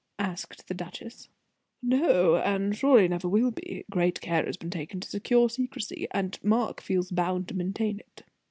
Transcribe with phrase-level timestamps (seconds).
[0.17, 1.29] asked the duchess.
[1.83, 3.85] "No; and surely never will be.
[3.91, 8.23] Great care has been taken to secure secrecy, and Mark feels bound to maintain it."